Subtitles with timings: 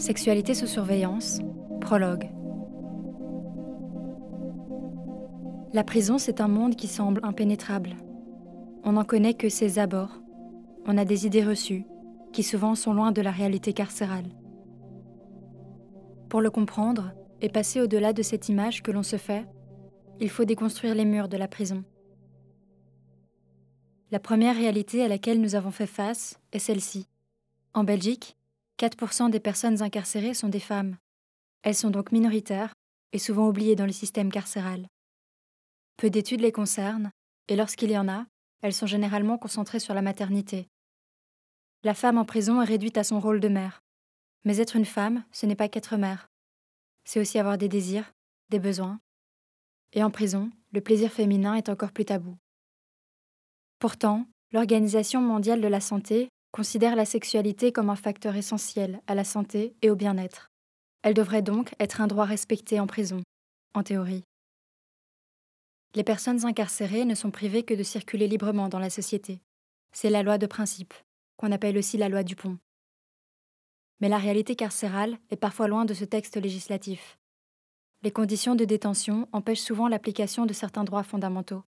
[0.00, 1.40] Sexualité sous surveillance,
[1.82, 2.30] prologue.
[5.74, 7.96] La prison, c'est un monde qui semble impénétrable.
[8.82, 10.22] On n'en connaît que ses abords.
[10.86, 11.84] On a des idées reçues,
[12.32, 14.24] qui souvent sont loin de la réalité carcérale.
[16.30, 17.12] Pour le comprendre
[17.42, 19.44] et passer au-delà de cette image que l'on se fait,
[20.18, 21.84] il faut déconstruire les murs de la prison.
[24.10, 27.06] La première réalité à laquelle nous avons fait face est celle-ci.
[27.74, 28.38] En Belgique,
[28.80, 30.96] 4% des personnes incarcérées sont des femmes.
[31.62, 32.72] Elles sont donc minoritaires
[33.12, 34.86] et souvent oubliées dans le système carcéral.
[35.98, 37.10] Peu d'études les concernent,
[37.48, 38.24] et lorsqu'il y en a,
[38.62, 40.66] elles sont généralement concentrées sur la maternité.
[41.82, 43.82] La femme en prison est réduite à son rôle de mère.
[44.44, 46.28] Mais être une femme, ce n'est pas qu'être mère.
[47.04, 48.10] C'est aussi avoir des désirs,
[48.48, 48.98] des besoins.
[49.92, 52.38] Et en prison, le plaisir féminin est encore plus tabou.
[53.78, 59.24] Pourtant, l'Organisation mondiale de la santé considère la sexualité comme un facteur essentiel à la
[59.24, 60.50] santé et au bien-être.
[61.02, 63.22] Elle devrait donc être un droit respecté en prison,
[63.74, 64.24] en théorie.
[65.94, 69.40] Les personnes incarcérées ne sont privées que de circuler librement dans la société.
[69.92, 70.94] C'est la loi de principe,
[71.36, 72.58] qu'on appelle aussi la loi du pont.
[74.00, 77.18] Mais la réalité carcérale est parfois loin de ce texte législatif.
[78.02, 81.64] Les conditions de détention empêchent souvent l'application de certains droits fondamentaux,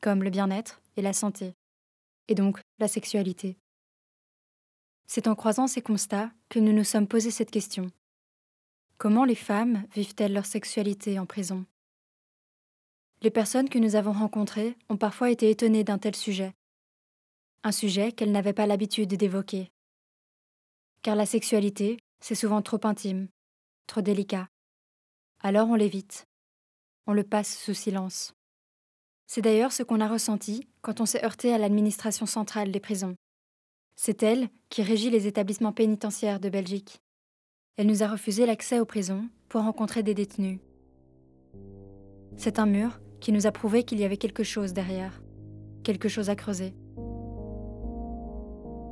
[0.00, 1.54] comme le bien-être et la santé,
[2.28, 3.58] et donc la sexualité.
[5.10, 7.90] C'est en croisant ces constats que nous nous sommes posé cette question.
[8.98, 11.64] Comment les femmes vivent-elles leur sexualité en prison?
[13.22, 16.54] Les personnes que nous avons rencontrées ont parfois été étonnées d'un tel sujet,
[17.64, 19.72] un sujet qu'elles n'avaient pas l'habitude d'évoquer.
[21.00, 23.28] Car la sexualité, c'est souvent trop intime,
[23.86, 24.46] trop délicat.
[25.40, 26.26] Alors on l'évite,
[27.06, 28.34] on le passe sous silence.
[29.26, 33.16] C'est d'ailleurs ce qu'on a ressenti quand on s'est heurté à l'administration centrale des prisons.
[34.00, 37.02] C'est elle qui régit les établissements pénitentiaires de Belgique.
[37.76, 40.60] Elle nous a refusé l'accès aux prisons pour rencontrer des détenus.
[42.36, 45.20] C'est un mur qui nous a prouvé qu'il y avait quelque chose derrière,
[45.82, 46.74] quelque chose à creuser.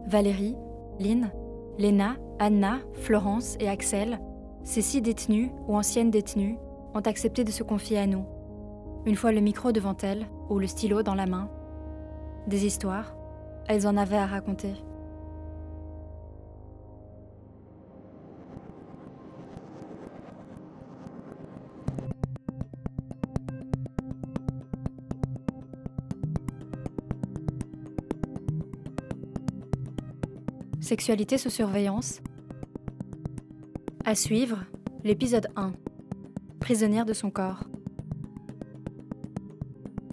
[0.08, 0.56] Valérie,
[0.98, 1.30] Lynn,
[1.78, 4.18] Léna, Anna, Florence et Axel,
[4.64, 6.56] ces six détenus ou anciennes détenues,
[6.94, 8.26] ont accepté de se confier à nous
[9.06, 11.48] une fois le micro devant elles, ou le stylo dans la main.
[12.48, 13.14] Des histoires,
[13.68, 14.74] elles en avaient à raconter.
[30.80, 32.20] Sexualité sous surveillance.
[34.04, 34.64] À suivre,
[35.04, 35.72] l'épisode 1.
[36.60, 37.64] Prisonnière de son corps.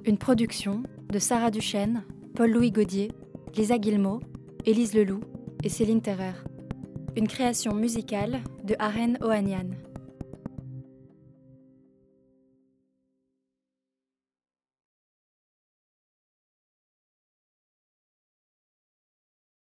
[0.05, 2.03] Une production de Sarah Duchesne,
[2.35, 3.11] Paul-Louis Gaudier,
[3.55, 4.21] Lisa Guillemot,
[4.65, 5.21] Élise Leloup
[5.63, 6.33] et Céline Terrer.
[7.15, 9.69] Une création musicale de Aren Ohanian.